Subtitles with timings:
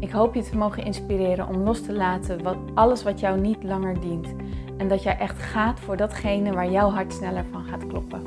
[0.00, 3.62] Ik hoop je te mogen inspireren om los te laten wat, alles wat jou niet
[3.62, 4.34] langer dient.
[4.76, 8.22] En dat jij echt gaat voor datgene waar jouw hart sneller van gaat kloppen.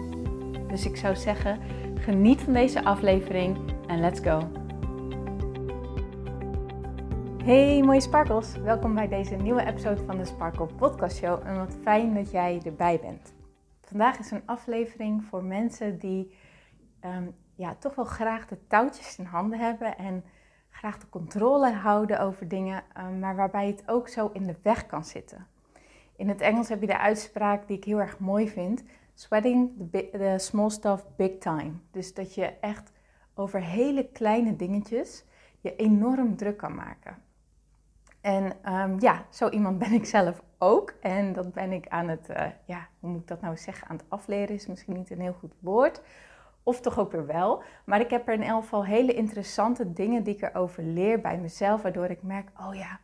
[0.67, 1.59] Dus ik zou zeggen,
[1.95, 4.51] geniet van deze aflevering en let's go.
[7.43, 11.77] Hey mooie sparkles, welkom bij deze nieuwe episode van de Sparkle Podcast Show en wat
[11.81, 13.33] fijn dat jij erbij bent.
[13.81, 16.35] Vandaag is een aflevering voor mensen die
[16.99, 20.23] ehm, ja, toch wel graag de touwtjes in handen hebben en
[20.71, 24.85] graag de controle houden over dingen, ehm, maar waarbij het ook zo in de weg
[24.85, 25.47] kan zitten.
[26.15, 30.33] In het Engels heb je de uitspraak die ik heel erg mooi vind: sweating the,
[30.37, 31.71] small stuff big time.
[31.91, 32.91] Dus dat je echt
[33.33, 35.25] over hele kleine dingetjes
[35.59, 37.17] je enorm druk kan maken.
[38.21, 40.93] En um, ja, zo iemand ben ik zelf ook.
[41.01, 43.95] En dat ben ik aan het, uh, ja, hoe moet ik dat nou zeggen, aan
[43.95, 46.01] het afleren is misschien niet een heel goed woord.
[46.63, 47.63] Of toch ook weer wel.
[47.85, 51.37] Maar ik heb er in elk geval hele interessante dingen die ik erover leer bij
[51.37, 51.81] mezelf.
[51.81, 52.99] Waardoor ik merk, oh ja,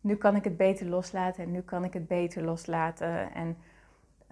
[0.00, 1.44] nu kan ik het beter loslaten.
[1.44, 3.34] En nu kan ik het beter loslaten.
[3.34, 3.56] En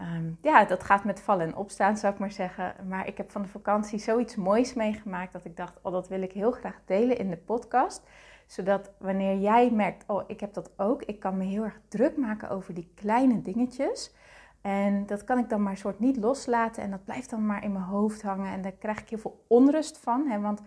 [0.01, 2.75] um, ja, dat gaat met vallen en opstaan, zou ik maar zeggen.
[2.89, 5.33] Maar ik heb van de vakantie zoiets moois meegemaakt.
[5.33, 8.03] Dat ik dacht, oh dat wil ik heel graag delen in de podcast.
[8.47, 11.03] Zodat wanneer jij merkt, oh ik heb dat ook.
[11.03, 14.15] Ik kan me heel erg druk maken over die kleine dingetjes.
[14.61, 17.73] En dat kan ik dan maar soort niet loslaten en dat blijft dan maar in
[17.73, 18.53] mijn hoofd hangen.
[18.53, 20.27] En daar krijg ik heel veel onrust van.
[20.27, 20.41] Hè?
[20.41, 20.61] Want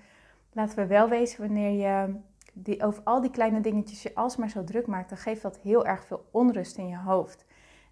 [0.52, 2.16] laten we wel wezen, wanneer je
[2.54, 5.86] die, over al die kleine dingetjes je alsmaar zo druk maakt, dan geeft dat heel
[5.86, 7.46] erg veel onrust in je hoofd.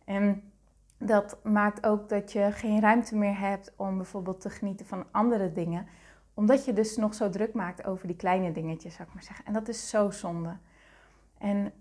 [0.06, 0.52] En
[0.98, 5.52] dat maakt ook dat je geen ruimte meer hebt om bijvoorbeeld te genieten van andere
[5.52, 5.88] dingen.
[6.34, 9.46] Omdat je dus nog zo druk maakt over die kleine dingetjes, zou ik maar zeggen.
[9.46, 10.58] En dat is zo zonde.
[11.38, 11.74] En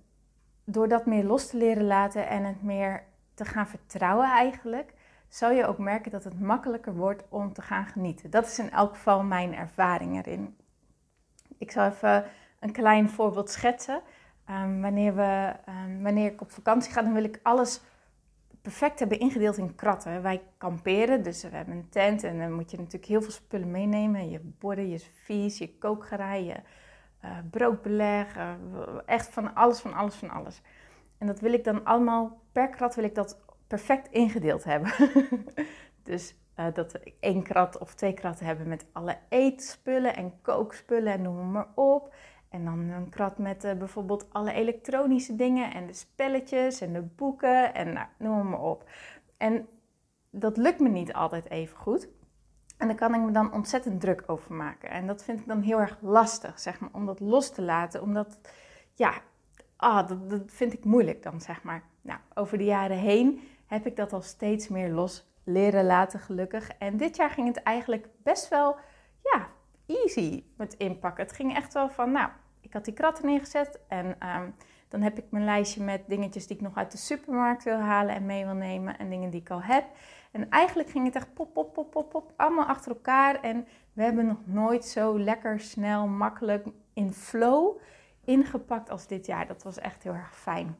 [0.64, 3.04] door dat meer los te leren laten en het meer
[3.44, 4.92] te gaan vertrouwen eigenlijk,
[5.28, 8.30] zal je ook merken dat het makkelijker wordt om te gaan genieten.
[8.30, 10.56] Dat is in elk geval mijn ervaring erin.
[11.58, 12.24] Ik zal even
[12.60, 14.02] een klein voorbeeld schetsen.
[14.50, 17.80] Um, wanneer, we, um, wanneer ik op vakantie ga, dan wil ik alles
[18.62, 20.22] perfect hebben ingedeeld in kratten.
[20.22, 23.70] Wij kamperen, dus we hebben een tent en dan moet je natuurlijk heel veel spullen
[23.70, 24.30] meenemen.
[24.30, 26.56] Je borden, je vies, je kookgerei, je
[27.24, 28.50] uh, broodbeleg, uh,
[29.06, 30.62] echt van alles, van alles, van alles.
[31.18, 34.92] En dat wil ik dan allemaal, per krat wil ik dat perfect ingedeeld hebben.
[36.02, 41.12] dus uh, dat we één krat of twee kratten hebben met alle eetspullen en kookspullen
[41.12, 42.14] en noem maar op.
[42.48, 47.02] En dan een krat met uh, bijvoorbeeld alle elektronische dingen en de spelletjes en de
[47.02, 48.90] boeken en nou, noem maar op.
[49.36, 49.68] En
[50.30, 52.08] dat lukt me niet altijd even goed.
[52.76, 54.90] En daar kan ik me dan ontzettend druk over maken.
[54.90, 58.02] En dat vind ik dan heel erg lastig, zeg maar, om dat los te laten.
[58.02, 58.38] Omdat,
[58.94, 59.12] ja,
[59.76, 61.82] ah, dat, dat vind ik moeilijk dan, zeg maar.
[62.02, 66.70] Nou, over de jaren heen heb ik dat al steeds meer los leren laten, gelukkig.
[66.78, 68.76] En dit jaar ging het eigenlijk best wel,
[69.22, 69.48] ja,
[69.86, 71.24] easy met inpakken.
[71.24, 72.28] Het ging echt wel van, nou,
[72.60, 74.54] ik had die kratten neergezet en um,
[74.88, 78.14] dan heb ik mijn lijstje met dingetjes die ik nog uit de supermarkt wil halen
[78.14, 79.84] en mee wil nemen en dingen die ik al heb.
[80.30, 83.40] En eigenlijk ging het echt pop, pop, pop, pop, pop, allemaal achter elkaar.
[83.40, 87.78] En we hebben nog nooit zo lekker, snel, makkelijk in flow
[88.24, 89.46] ingepakt als dit jaar.
[89.46, 90.76] Dat was echt heel erg fijn.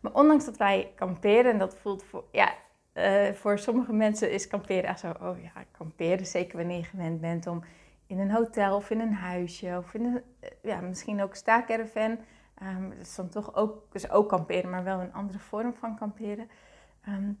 [0.00, 2.54] Maar ondanks dat wij kamperen, en dat voelt voor, ja,
[2.94, 7.20] uh, voor sommige mensen is kamperen echt zo, oh ja, kamperen, zeker wanneer je gewend
[7.20, 7.64] bent om
[8.06, 12.18] in een hotel of in een huisje of in een, uh, ja, misschien ook staakerven.
[12.62, 15.96] Um, dat is dan toch ook, dus ook kamperen, maar wel een andere vorm van
[15.96, 16.50] kamperen.
[17.08, 17.38] Um,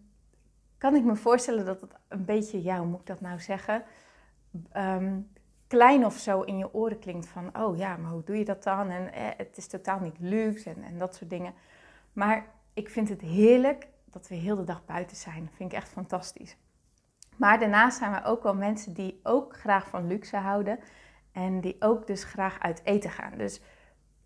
[0.78, 3.82] kan ik me voorstellen dat het een beetje, ja, hoe moet ik dat nou zeggen?
[4.76, 5.30] Um,
[5.66, 8.62] klein of zo in je oren klinkt van, oh ja, maar hoe doe je dat
[8.62, 8.90] dan?
[8.90, 11.54] En eh, het is totaal niet luxe en, en dat soort dingen.
[12.12, 15.44] Maar ik vind het heerlijk dat we heel de dag buiten zijn.
[15.44, 16.56] Dat vind ik echt fantastisch.
[17.36, 20.78] Maar daarnaast zijn we ook wel mensen die ook graag van luxe houden
[21.32, 23.38] en die ook dus graag uit eten gaan.
[23.38, 23.60] Dus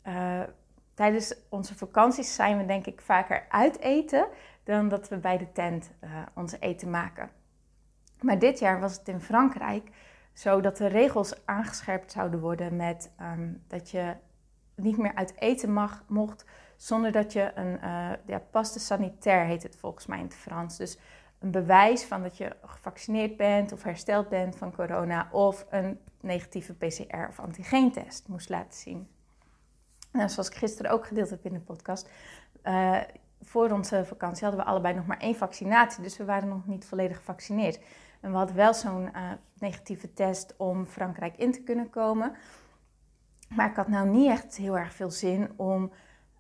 [0.06, 0.42] uh,
[0.94, 4.28] tijdens onze vakanties zijn we denk ik vaker uit eten
[4.64, 7.30] dan dat we bij de tent uh, onze eten maken.
[8.20, 9.90] Maar dit jaar was het in Frankrijk
[10.34, 14.14] zodat de regels aangescherpt zouden worden met um, dat je
[14.76, 16.44] niet meer uit eten mag, mocht
[16.84, 20.76] zonder dat je een uh, ja, paste sanitair heet het volgens mij in het Frans.
[20.76, 20.98] Dus
[21.38, 26.74] een bewijs van dat je gevaccineerd bent of hersteld bent van corona of een negatieve
[26.74, 29.08] PCR of antigeentest moest laten zien.
[30.12, 32.10] Nou, zoals ik gisteren ook gedeeld heb in de podcast.
[32.64, 33.00] Uh,
[33.42, 36.02] voor onze vakantie hadden we allebei nog maar één vaccinatie.
[36.02, 37.80] Dus we waren nog niet volledig gevaccineerd.
[38.20, 42.36] En we hadden wel zo'n uh, negatieve test om Frankrijk in te kunnen komen.
[43.48, 45.92] Maar ik had nou niet echt heel erg veel zin om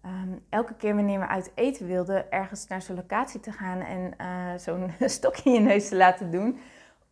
[0.04, 4.14] um, elke keer wanneer we uit eten wilden, ergens naar zo'n locatie te gaan en
[4.20, 6.58] uh, zo'n stokje in je neus te laten doen.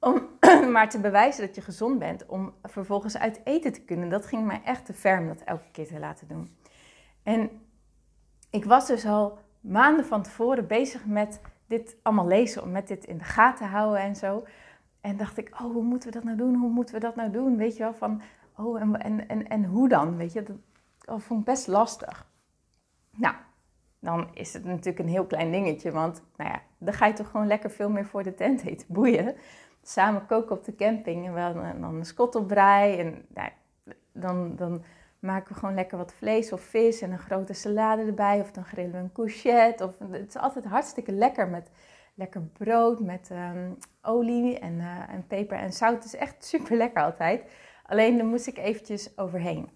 [0.01, 0.29] Om
[0.73, 4.09] maar te bewijzen dat je gezond bent, om vervolgens uit eten te kunnen.
[4.09, 6.57] Dat ging mij echt te ver om dat elke keer te laten doen.
[7.23, 7.51] En
[8.51, 13.05] ik was dus al maanden van tevoren bezig met dit allemaal lezen, om met dit
[13.05, 14.45] in de gaten te houden en zo.
[15.01, 16.55] En dacht ik, oh, hoe moeten we dat nou doen?
[16.55, 17.57] Hoe moeten we dat nou doen?
[17.57, 18.23] Weet je wel, van,
[18.57, 20.17] oh, en, en, en, en hoe dan?
[20.17, 20.57] Weet je, dat,
[20.99, 22.31] dat vond ik best lastig.
[24.03, 27.31] Dan is het natuurlijk een heel klein dingetje, want nou ja, dan ga je toch
[27.31, 28.87] gewoon lekker veel meer voor de tent eten.
[28.89, 29.35] Boeien.
[29.83, 32.99] Samen koken op de camping en wel, dan een skottelbrei.
[32.99, 33.49] En nou,
[34.13, 34.85] dan, dan
[35.19, 38.41] maken we gewoon lekker wat vlees of vis en een grote salade erbij.
[38.41, 39.85] Of dan grillen we een courgette.
[39.85, 41.71] Of, het is altijd hartstikke lekker met
[42.15, 43.71] lekker brood met ehm,
[44.03, 45.95] olie en, uh, en peper en zout.
[45.95, 47.45] Het is echt super lekker altijd.
[47.83, 49.71] Alleen daar moest ik eventjes overheen.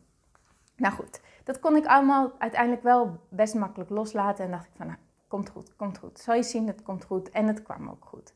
[0.76, 4.44] Nou goed, dat kon ik allemaal uiteindelijk wel best makkelijk loslaten.
[4.44, 4.98] En dacht ik van, nou,
[5.28, 6.18] komt goed, komt goed.
[6.18, 7.30] Zal je zien, het komt goed.
[7.30, 8.34] En het kwam ook goed.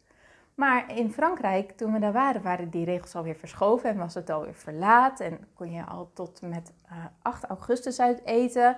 [0.55, 4.31] Maar in Frankrijk, toen we daar waren, waren die regels alweer verschoven en was het
[4.31, 5.21] alweer verlaat.
[5.21, 8.77] En kon je al tot met uh, eh, 8 augustus uit eten.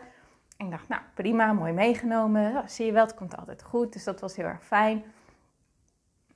[0.56, 2.68] En ik dacht, nou prima, mooi meegenomen.
[2.70, 3.92] zie je wel, het komt altijd goed.
[3.92, 5.04] Dus dat was heel erg fijn.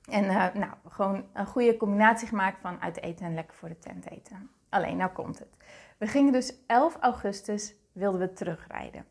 [0.09, 3.79] En uh, nou, gewoon een goede combinatie gemaakt van uit eten en lekker voor de
[3.79, 4.49] tent eten.
[4.69, 5.57] Alleen, nou komt het.
[5.97, 9.05] We gingen dus 11 augustus wilden we terugrijden.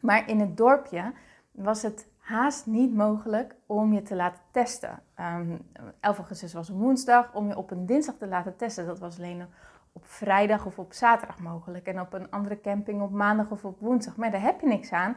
[0.00, 1.12] Maar in het dorpje
[1.50, 4.90] was het haast niet mogelijk om je te laten testen.
[4.90, 7.34] Um, ehm, 11 augustus was een woensdag.
[7.34, 9.46] Om je op een dinsdag te laten testen, dat was alleen
[9.92, 11.86] op vrijdag of op zaterdag mogelijk.
[11.86, 14.16] En op een andere camping op maandag of op woensdag.
[14.16, 15.16] Maar daar heb je niks aan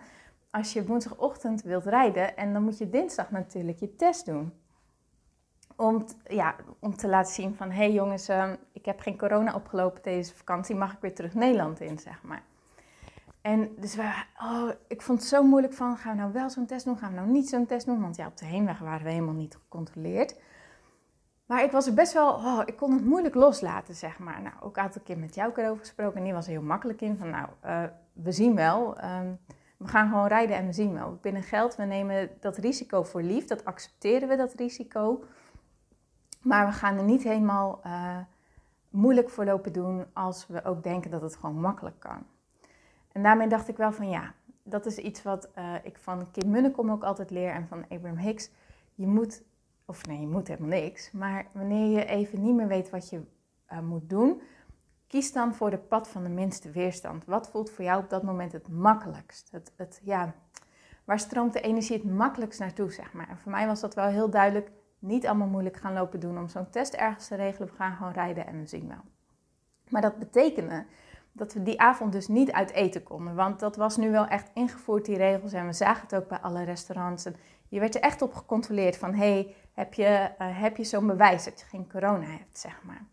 [0.51, 2.37] als je woensdagochtend wilt rijden.
[2.37, 4.53] En dan moet je dinsdag natuurlijk je test doen.
[5.75, 9.55] Om, ja, om te laten zien van, hé hey jongens, ehm, ik heb geen corona
[9.55, 10.75] opgelopen deze vakantie.
[10.75, 12.43] Mag ik weer terug Nederland in, zeg maar.
[13.43, 16.65] En dus we, oh, ik vond het zo moeilijk van, gaan we nou wel zo'n
[16.65, 18.01] test doen, gaan we nou niet zo'n test doen?
[18.01, 20.35] Want ja, op de heenweg waren we helemaal niet gecontroleerd.
[21.45, 24.41] Maar ik was er best wel, oh, ik kon het moeilijk loslaten, zeg maar.
[24.41, 27.01] Nou, ook een aantal keer met jou erover gesproken en die was er heel makkelijk
[27.01, 27.17] in.
[27.17, 29.39] Van nou, uh, we zien wel, um,
[29.77, 31.17] we gaan gewoon rijden en we zien wel.
[31.21, 35.23] Binnen geld, we nemen dat risico voor lief, dat accepteren we, dat risico.
[36.41, 38.17] Maar we gaan er niet helemaal uh,
[38.89, 42.25] moeilijk voor lopen doen als we ook denken dat het gewoon makkelijk kan.
[43.13, 44.33] En daarmee dacht ik wel van ja,
[44.63, 48.17] dat is iets wat uh, ik van Kim Munnekom ook altijd leer en van Abraham
[48.17, 48.49] Hicks.
[48.95, 49.43] Je moet,
[49.85, 51.11] of nee, je moet helemaal niks.
[51.11, 53.21] Maar wanneer je even niet meer weet wat je
[53.71, 54.41] uh, moet doen,
[55.07, 57.25] kies dan voor de pad van de minste weerstand.
[57.25, 59.51] Wat voelt voor jou op dat moment het makkelijkst?
[59.51, 60.33] Het, het, ja,
[61.03, 63.29] waar stroomt de energie het makkelijkst naartoe, zeg maar?
[63.29, 64.71] En voor mij was dat wel heel duidelijk.
[64.99, 67.67] Niet allemaal moeilijk gaan lopen doen om zo'n test ergens te regelen.
[67.67, 69.01] We gaan gewoon rijden en we zien wel.
[69.89, 70.85] Maar dat betekende
[71.33, 73.35] dat we die avond dus niet uit eten konden.
[73.35, 75.53] Want dat was nu wel echt ingevoerd, die regels.
[75.53, 77.25] En we zagen het ook bij alle restaurants.
[77.25, 77.35] En
[77.67, 79.13] je werd er echt op gecontroleerd van...
[79.13, 83.05] hey, heb je, uh, heb je zo'n bewijs dat je geen corona hebt, zeg maar.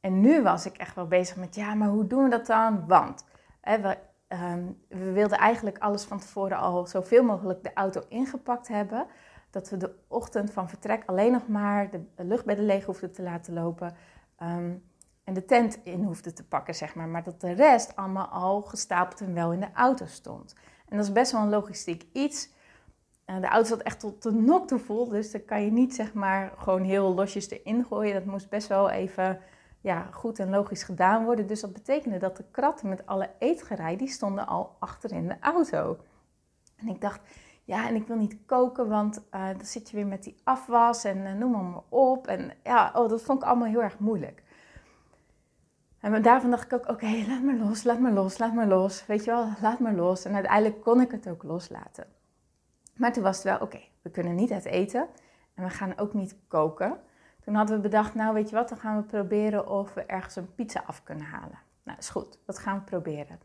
[0.00, 1.54] En nu was ik echt wel bezig met...
[1.54, 2.86] ja, maar hoe doen we dat dan?
[2.86, 3.24] Want
[3.60, 6.86] hè, we, um, we wilden eigenlijk alles van tevoren al...
[6.86, 9.06] zoveel mogelijk de auto ingepakt hebben...
[9.50, 13.54] dat we de ochtend van vertrek alleen nog maar de luchtbedden leeg hoefden te laten
[13.54, 13.96] lopen...
[14.42, 14.82] Um,
[15.26, 17.08] en de tent in hoefde te pakken, zeg maar.
[17.08, 20.54] Maar dat de rest allemaal al gestapeld en wel in de auto stond.
[20.88, 22.48] En dat is best wel een logistiek iets.
[23.26, 25.94] Uh, de auto zat echt tot de nok toe vol, dus dan kan je niet
[25.94, 28.14] zeg maar gewoon heel losjes erin gooien.
[28.14, 29.40] Dat moest best wel even
[29.80, 31.46] ja, goed en logisch gedaan worden.
[31.46, 35.36] Dus dat betekende dat de kratten met alle eetgerei, die stonden al achter in de
[35.40, 35.98] auto.
[36.76, 37.20] En ik dacht,
[37.64, 41.04] ja, en ik wil niet koken, want uh, dan zit je weer met die afwas
[41.04, 42.26] en uh, noem maar op.
[42.26, 44.42] En ja, oh, dat vond ik allemaal heel erg moeilijk.
[46.06, 49.06] En daarvan dacht ik ook, oké, laat maar los, laat maar los, laat maar los.
[49.06, 50.24] Weet je wel, laat maar los.
[50.24, 52.06] En uiteindelijk kon ik het ook loslaten.
[52.96, 55.06] Maar toen was het wel, oké, we kunnen niet uit eten
[55.54, 56.98] en we gaan ook niet koken.
[57.40, 60.36] Toen hadden we bedacht, nou weet je wat, dan gaan we proberen of we ergens
[60.36, 61.58] een pizza af kunnen halen.
[61.82, 63.40] Nou, is goed, dat gaan we proberen.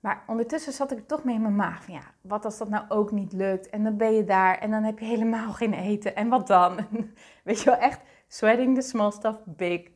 [0.00, 2.84] Maar ondertussen zat ik toch mee in mijn maag van ja, wat als dat nou
[2.88, 3.70] ook niet lukt?
[3.70, 6.16] En dan ben je daar en dan heb je helemaal geen eten.
[6.16, 6.76] En wat dan?
[7.44, 9.94] Weet je wel, echt sweating the small stuff big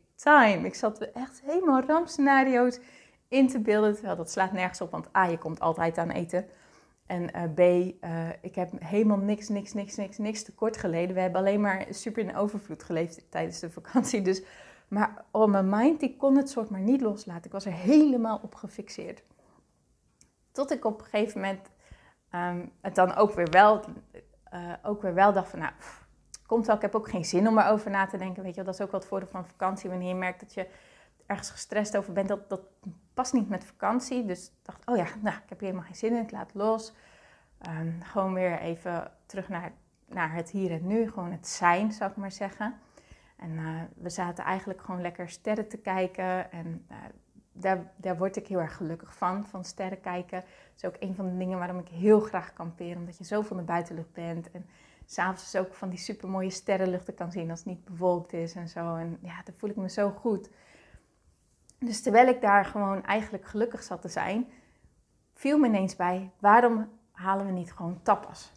[0.65, 2.79] Ik zat echt helemaal rampscenario's
[3.29, 3.95] in te beelden.
[3.95, 6.47] Terwijl dat slaat nergens op, want A, je komt altijd aan eten.
[7.07, 7.59] En uh, B,
[8.05, 11.15] uh, ik heb helemaal niks, niks, niks, niks, niks tekort geleden.
[11.15, 14.23] We hebben alleen maar super in overvloed geleefd tijdens de vakantie.
[14.23, 14.43] Dus,
[14.89, 17.45] maar oh, mijn mind die kon het soort maar niet loslaten.
[17.45, 19.23] Ik was er helemaal op gefixeerd.
[20.53, 21.71] Tot ik op een gegeven moment
[22.31, 23.85] ehm, het dan ook weer wel,
[24.55, 25.73] uh, ook weer wel dacht van, nou,
[26.51, 26.77] komt wel.
[26.77, 28.43] Ik heb ook geen zin om erover na te denken.
[28.43, 29.91] Weet je, dat is ook wat voordeel van vakantie.
[29.91, 30.69] Wanneer je merkt dat je
[31.27, 32.61] ergens gestrest over bent, dat, dat
[33.15, 34.25] past niet met vakantie.
[34.25, 36.23] Dus dacht, oh ja, nou, ik heb hier helemaal geen zin in.
[36.23, 36.95] Ik laat los.
[37.69, 39.73] Um, gewoon weer even terug naar,
[40.07, 41.11] naar het hier en nu.
[41.11, 42.75] Gewoon het zijn, zou ik maar zeggen.
[43.37, 46.53] En uh, we zaten eigenlijk gewoon lekker sterren te kijken.
[46.53, 46.97] En uh,
[47.53, 50.41] daar, daar word ik heel erg gelukkig van, van sterren kijken.
[50.41, 52.97] Dat is ook een van de dingen waarom ik heel graag kampeer.
[52.97, 54.51] Omdat je zo van de buitenlucht bent.
[54.51, 54.67] En
[55.11, 58.97] s'avonds ook van die supermooie sterrenluchten kan zien als het niet bewolkt is en zo.
[58.97, 60.51] En ja, dan voel ik me zo goed.
[61.79, 64.49] Dus terwijl ik daar gewoon eigenlijk gelukkig zat te zijn,
[65.35, 68.53] viel me ineens bij, waarom halen we niet gewoon tapas?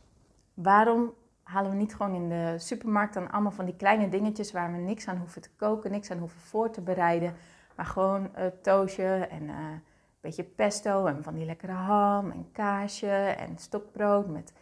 [0.53, 4.71] Waarom halen we niet gewoon in de supermarkt dan allemaal van die kleine dingetjes waar
[4.71, 7.35] we niks aan hoeven te koken, niks aan hoeven voor te bereiden,
[7.75, 9.81] maar gewoon een toosje en uh, een
[10.21, 14.53] beetje pesto en van die lekkere ham en kaasje en stokbrood met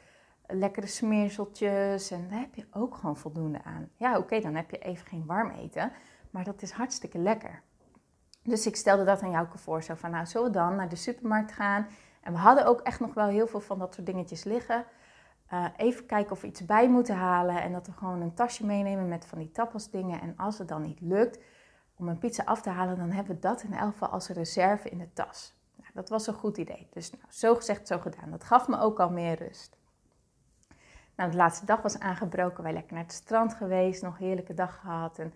[0.53, 3.89] lekkere smeerseltjes en daar heb je ook gewoon voldoende aan.
[3.95, 5.91] Ja, oké, dan heb je even geen warm eten,
[6.29, 7.61] maar dat is hartstikke lekker.
[8.43, 10.95] Dus ik stelde dat aan jou voor, zo van nou, zullen we dan naar de
[10.95, 11.87] supermarkt gaan?
[12.21, 14.85] En we hadden ook echt nog wel heel veel van dat soort dingetjes liggen.
[15.53, 18.65] Uh, even kijken of we iets bij moeten halen en dat we gewoon een tasje
[18.65, 20.21] meenemen met van die tapas dingen.
[20.21, 21.39] En als het dan niet lukt
[21.95, 24.89] om een pizza af te halen, dan hebben we dat in elk geval als reserve
[24.89, 25.53] in de tas.
[25.75, 26.87] Nou, dat was een goed idee.
[26.91, 28.31] Dus nou, zo gezegd, zo gedaan.
[28.31, 29.77] Dat gaf me ook al meer rust.
[31.21, 32.63] Nou, de laatste dag was aangebroken.
[32.63, 35.19] Wij lekker naar het strand geweest, nog een heerlijke dag gehad.
[35.19, 35.33] En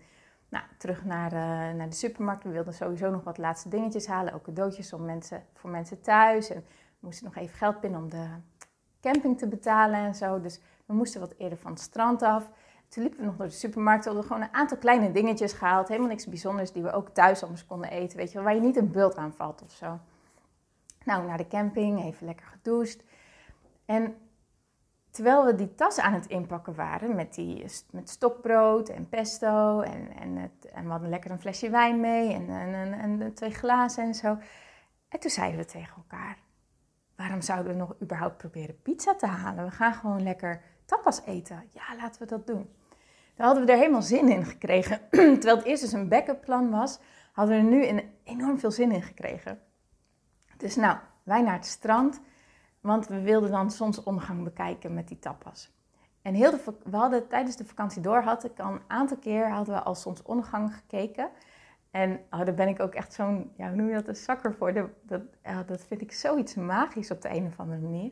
[0.48, 2.44] nou, terug naar, uh, naar de supermarkt.
[2.44, 4.32] We wilden sowieso nog wat laatste dingetjes halen.
[4.32, 6.50] Ook cadeautjes om mensen, voor mensen thuis.
[6.50, 8.26] En we moesten nog even geld pinnen om de
[9.00, 10.40] camping te betalen en zo.
[10.40, 12.50] Dus we moesten wat eerder van het strand af.
[12.88, 14.04] Toen liepen we nog door de supermarkt.
[14.04, 15.88] We hadden gewoon een aantal kleine dingetjes gehaald.
[15.88, 18.18] Helemaal niks bijzonders die we ook thuis anders konden eten.
[18.18, 19.98] Weet je, waar je niet een bult aan valt of zo.
[21.04, 23.02] Nou, naar de camping, even lekker gedoucht.
[23.84, 24.14] En
[25.16, 30.16] terwijl we die tas aan het inpakken waren met, die, met stokbrood en pesto en,
[30.20, 34.04] en, het, en we hadden lekker een flesje wijn mee en, en, en, twee glazen
[34.04, 34.38] en zo.
[35.08, 36.38] En toen zeiden we tegen elkaar,
[37.16, 39.64] waarom zouden we nog überhaupt proberen pizza te halen?
[39.64, 41.64] We gaan gewoon lekker tapas eten.
[41.70, 42.68] Ja, laten we dat doen.
[43.34, 45.00] Daar hadden we er helemaal zin in gekregen.
[45.40, 46.98] Terwijl het eerst dus een backup plan was,
[47.32, 49.60] hadden we er nu enorm veel zin in gekregen.
[50.56, 52.20] Dus nou, wij naar het strand
[52.86, 55.74] want we wilden dan zonsondergang bekijken met die tapas.
[56.22, 59.50] En heel de, we hadden tijdens de vakantie door, had ik al een aantal keer
[59.50, 61.30] hadden we al zonsondergang gekeken.
[61.90, 64.54] En oh, daar ben ik ook echt zo'n, ja, hoe noem je dat, een zakker
[64.54, 64.72] voor.
[64.72, 65.22] Dat, dat,
[65.66, 68.10] dat vind ik zoiets magisch op de een of andere manier.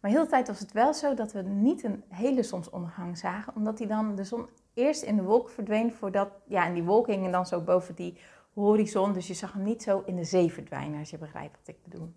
[0.00, 3.54] Maar heel de tijd was het wel zo dat we niet een hele zonsondergang zagen.
[3.56, 7.06] Omdat die dan de zon eerst in de wolk verdween voordat, ja, en die wolk
[7.06, 8.18] hing dan zo boven die
[8.54, 9.12] horizon.
[9.12, 11.82] Dus je zag hem niet zo in de zee verdwijnen, als je begrijpt wat ik
[11.82, 12.12] bedoel.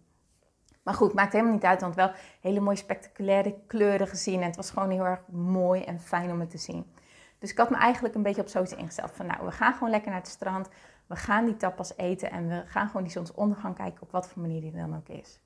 [0.87, 4.41] Maar goed, maakt helemaal niet uit, want wel hele mooie spectaculaire kleuren gezien.
[4.41, 6.91] En het was gewoon heel erg mooi en fijn om het te zien.
[7.39, 9.89] Dus ik had me eigenlijk een beetje op zoiets ingesteld van, nou, we gaan gewoon
[9.89, 10.69] lekker naar het strand.
[11.07, 14.41] We gaan die tapas eten en we gaan gewoon die zonsondergang kijken op wat voor
[14.41, 15.39] manier die dan ook is.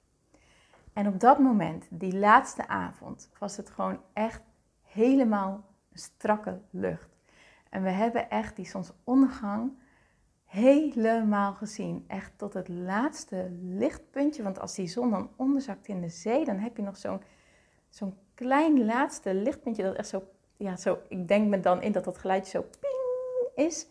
[0.93, 4.41] En op dat moment, die laatste avond, was het gewoon echt
[4.81, 7.10] helemaal strakke lucht.
[7.69, 9.71] En we hebben echt die zonsondergang
[10.51, 12.05] helemaal gezien.
[12.08, 14.43] Echt tot het laatste lichtpuntje.
[14.43, 17.22] Want als die zon dan onderzakt in de zee, dan heb je nog zo'n
[17.89, 19.84] zo'n klein laatste lichtpuntje.
[19.84, 20.24] Dat echt zo,
[20.58, 23.88] ja, zo, ik denk me dan in dat dat geluidje zo ping is.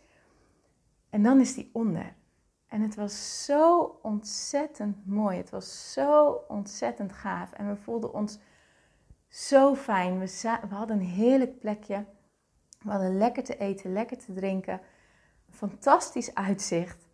[1.10, 2.14] En dan is die onder.
[2.66, 5.36] En het was zo ontzettend mooi.
[5.36, 7.52] Het was zo ontzettend gaaf.
[7.52, 8.38] En we voelden ons
[9.28, 10.18] zo fijn.
[10.18, 12.04] We, we hadden een heerlijk plekje.
[12.78, 14.80] We hadden lekker te eten, lekker te drinken
[15.50, 17.08] fantastisch uitzicht.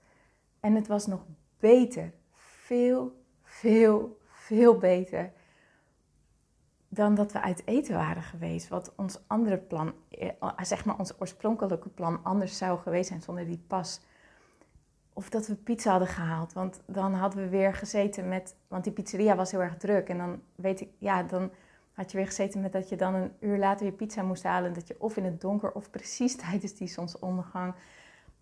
[0.60, 1.24] En het was nog
[1.58, 2.12] beter.
[2.32, 5.32] Veel, veel, veel beter.
[6.88, 8.68] Dan dat we uit eten waren geweest.
[8.68, 10.30] Wat ons andere plan, eh,
[10.62, 14.00] zeg maar ons oorspronkelijke plan, anders zou geweest zijn zonder die pas.
[15.12, 16.52] Of dat we pizza hadden gehaald.
[16.52, 18.56] Want dan hadden we weer gezeten met.
[18.68, 20.08] Want die pizzeria was heel erg druk.
[20.08, 21.50] En dan weet ik, ja, dan
[21.92, 24.72] had je weer gezeten met dat je dan een uur later je pizza moest halen.
[24.72, 27.74] Dat je of in het donker of precies tijdens die zonsondergang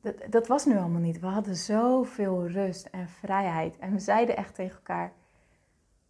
[0.05, 1.21] dat, dat was nu allemaal niet.
[1.21, 3.79] We hadden zoveel rust en vrijheid.
[3.79, 5.13] En we zeiden echt tegen elkaar: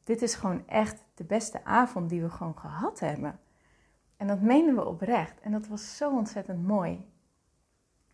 [0.05, 3.39] Dit is gewoon echt de beste avond die we gewoon gehad hebben.
[4.17, 5.41] En dat meenden we oprecht.
[5.41, 7.09] En dat was zo ontzettend mooi.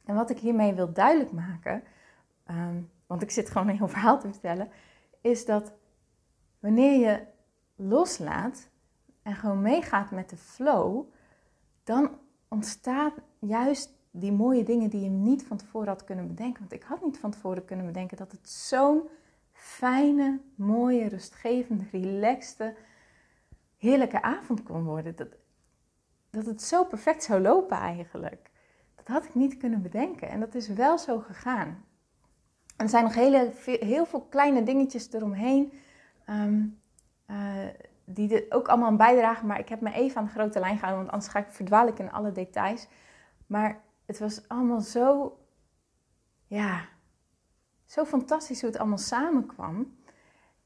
[0.04, 1.82] En wat ik hiermee wil duidelijk maken,
[2.44, 4.68] ehm, want ik zit gewoon een heel verhaal te vertellen,
[5.20, 5.72] is dat
[6.58, 7.26] wanneer je
[7.76, 8.68] loslaat
[9.22, 11.04] en gewoon meegaat met de flow,
[11.84, 12.18] dan
[12.48, 16.60] ontstaat juist die mooie dingen die je niet van tevoren had kunnen bedenken.
[16.60, 19.08] Want ik had niet van tevoren kunnen bedenken dat het zo'n
[19.52, 22.74] fijne, mooie, rustgevende, relaxte,
[23.76, 25.16] heerlijke avond kon worden.
[25.16, 25.28] Dat,
[26.30, 28.50] dat het zo perfect zou lopen eigenlijk.
[28.94, 30.28] Dat had ik niet kunnen bedenken.
[30.28, 31.84] En dat is wel zo gegaan.
[32.76, 35.72] En er zijn nog hele, heel veel kleine dingetjes eromheen.
[36.30, 36.78] Um,
[38.04, 39.46] die er ook allemaal aan bijdragen.
[39.46, 40.98] Maar ik heb me even aan de grote lijn gehouden.
[40.98, 42.88] Want anders ga ik, verdwaal ik in alle details.
[43.46, 45.38] Maar het was allemaal zo...
[46.46, 46.88] Ja,
[47.84, 49.96] zo fantastisch hoe het allemaal samenkwam.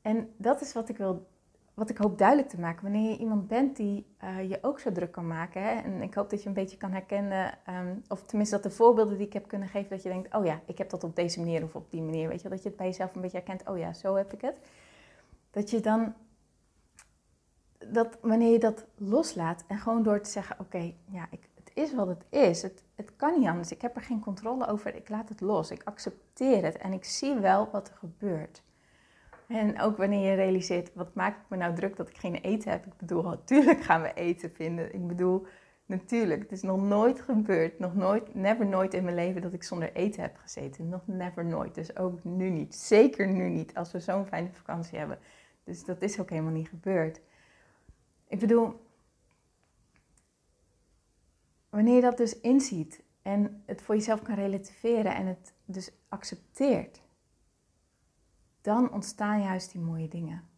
[0.02, 1.26] En dat is wat ik wil
[1.74, 4.92] wat ik hoop duidelijk te maken, wanneer je iemand bent die uh, je ook zo
[4.92, 5.62] druk kan maken.
[5.62, 5.80] Hè?
[5.80, 9.18] En ik hoop dat je een beetje kan herkennen, um, of tenminste dat de voorbeelden
[9.18, 11.38] die ik heb kunnen geven, dat je denkt, oh ja, ik heb dat op deze
[11.38, 12.28] manier of op die manier.
[12.28, 14.40] Weet je, dat je het bij jezelf een beetje herkent, oh ja, zo heb ik
[14.40, 14.56] het.
[15.50, 16.14] Dat je dan,
[17.78, 22.08] dat wanneer je dat loslaat en gewoon door te zeggen, oké, ja, ik, is wat
[22.08, 22.62] het is.
[22.62, 23.70] Het, het kan niet anders.
[23.72, 24.94] Ik heb er geen controle over.
[24.94, 25.70] Ik laat het los.
[25.70, 28.62] Ik accepteer het en ik zie wel wat er gebeurt.
[29.48, 32.70] En ook wanneer je realiseert, wat maak ik me nou druk dat ik geen eten
[32.70, 32.86] heb?
[32.86, 34.94] Ik bedoel, natuurlijk gaan we eten vinden.
[34.94, 35.46] Ik bedoel,
[35.86, 39.62] natuurlijk, het is nog nooit gebeurd, nog nooit, never nooit in mijn leven dat ik
[39.62, 40.88] zonder eten heb gezeten.
[40.88, 42.74] Nog never nooit, dus ook nu niet.
[42.74, 45.18] Zeker nu niet, als we zo'n fijne vakantie hebben.
[45.64, 47.20] Dus dat is ook helemaal niet gebeurd.
[48.28, 48.83] Ik bedoel,
[51.74, 57.02] wanneer je dat dus inziet en het voor jezelf kan relativeren en het dus accepteert
[58.60, 60.48] dan ontstaan juist die mooie dingen.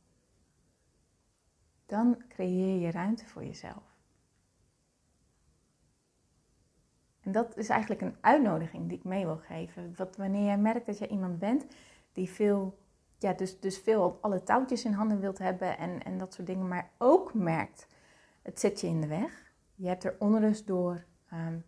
[1.87, 3.83] Dan creëer je ruimte voor jezelf.
[7.21, 9.95] En dat is eigenlijk een uitnodiging die ik mee wil geven.
[9.97, 11.67] Want wanneer jij merkt dat je iemand bent
[12.13, 12.79] die veel,
[13.19, 16.69] ja, dus, dus veel alle touwtjes in handen wilt hebben en, en dat soort dingen,
[16.69, 17.87] maar ook merkt,
[18.43, 19.46] het zit je in de weg.
[19.77, 21.65] Je hebt er onrust door, um,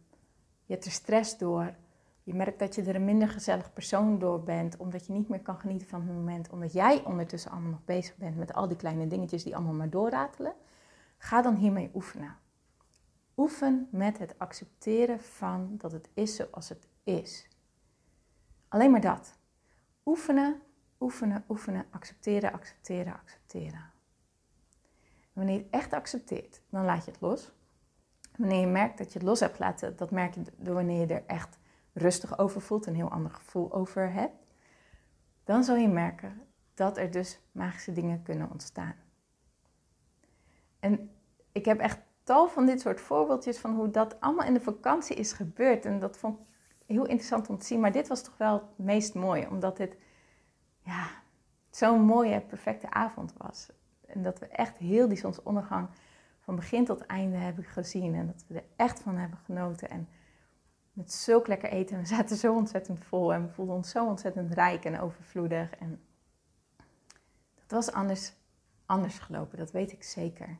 [0.65, 1.75] je hebt er stress door,
[2.23, 5.41] je merkt dat je er een minder gezellig persoon door bent, omdat je niet meer
[5.41, 8.77] kan genieten van het moment, omdat jij ondertussen allemaal nog bezig bent met al die
[8.77, 10.55] kleine dingetjes die allemaal maar doorratelen.
[11.19, 12.37] Ga dan hiermee oefenen.
[13.37, 17.49] Oefen met het accepteren van dat het is zoals het is.
[18.69, 19.39] Alleen maar dat.
[20.05, 20.63] Oefenen,
[21.01, 23.91] oefenen, oefenen, accepteren, accepteren, accepteren.
[25.33, 27.53] wanneer je het echt accepteert, dan laat je het los.
[28.39, 31.15] Wanneer je merkt dat je het los hebt laten, dat merk je door wanneer je
[31.15, 31.59] er echt
[31.93, 34.47] rustig over voelt, een heel ander gevoel over hebt,
[35.45, 36.43] dan zal je merken
[36.75, 38.95] dat er dus magische dingen kunnen ontstaan.
[40.81, 41.11] En
[41.53, 45.17] ik heb echt tal van dit soort voorbeeldjes van hoe dat allemaal in de vakantie
[45.17, 45.85] is gebeurd.
[45.85, 46.45] En dat vond ik
[46.87, 47.81] heel interessant om te zien.
[47.81, 49.97] Maar dit was toch wel het meest mooie, omdat dit
[50.83, 51.09] ja,
[51.71, 53.69] zo'n mooie, perfecte avond was.
[54.07, 55.89] En dat we echt heel die zonsondergang
[56.49, 58.15] van begin tot einde hebben gezien.
[58.15, 59.91] En dat we er echt van hebben genoten.
[59.91, 60.09] En
[60.93, 61.99] met zulk lekker eten.
[61.99, 65.71] We zaten zo ontzettend vol en we voelden ons zo ontzettend rijk en overvloedig.
[65.71, 66.01] En
[67.55, 68.33] dat was anders,
[68.87, 70.59] anders gelopen, dat weet ik zeker.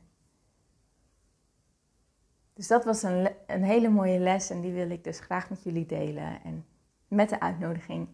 [2.53, 5.63] Dus dat was een, een hele mooie les en die wil ik dus graag met
[5.63, 6.43] jullie delen.
[6.43, 6.65] En
[7.07, 8.09] met de uitnodiging,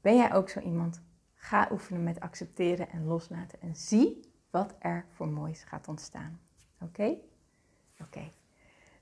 [0.00, 1.02] ben jij ook zo iemand?
[1.34, 4.20] Ga oefenen met accepteren en loslaten en zie
[4.50, 6.40] wat er voor moois gaat ontstaan.
[6.82, 7.16] Oké?
[8.00, 8.30] Oké.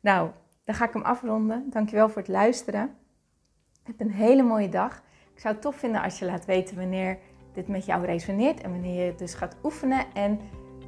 [0.00, 0.30] Nou,
[0.64, 1.66] dan ga ik hem afronden.
[1.70, 2.96] Dankjewel voor het luisteren.
[3.82, 5.02] Heb een hele mooie dag.
[5.34, 7.18] Ik zou het tof vinden als je laat weten wanneer
[7.52, 10.14] dit met jou resoneert en wanneer je dus gaat oefenen.
[10.14, 10.40] En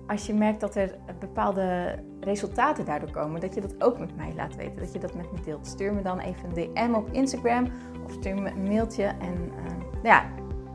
[0.07, 4.33] als je merkt dat er bepaalde resultaten daardoor komen, dat je dat ook met mij
[4.35, 5.67] laat weten, dat je dat met me deelt.
[5.67, 7.67] Stuur me dan even een DM op Instagram
[8.05, 9.05] of stuur me een mailtje.
[9.05, 10.25] En uh, ja,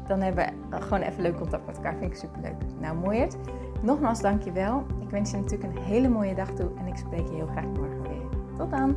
[0.07, 1.97] dan hebben we gewoon even leuk contact met elkaar.
[1.97, 2.55] Vind ik super leuk.
[2.79, 3.35] Nou, mooiert.
[3.81, 4.85] Nogmaals, dankjewel.
[5.05, 7.65] Ik wens je natuurlijk een hele mooie dag toe en ik spreek je heel graag
[7.65, 8.57] morgen weer.
[8.57, 8.95] Tot dan!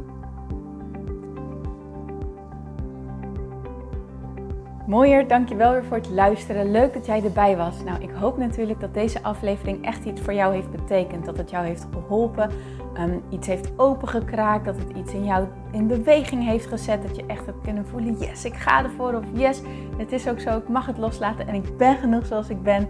[4.86, 6.70] Mooier, dankjewel weer voor het luisteren.
[6.70, 7.82] Leuk dat jij erbij was.
[7.84, 11.24] Nou, ik hoop natuurlijk dat deze aflevering echt iets voor jou heeft betekend.
[11.24, 12.50] Dat het jou heeft geholpen,
[12.98, 17.02] um, iets heeft opengekraakt, dat het iets in jou in beweging heeft gezet.
[17.02, 19.14] Dat je echt hebt kunnen voelen, yes, ik ga ervoor.
[19.14, 19.62] Of yes,
[19.96, 22.88] het is ook zo, ik mag het loslaten en ik ben genoeg zoals ik ben.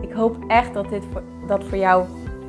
[0.00, 1.04] Ik hoop echt dat dit
[1.46, 2.04] dat voor jou